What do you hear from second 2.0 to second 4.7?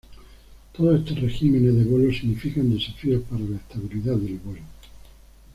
significan desafíos para la estabilidad del vuelo.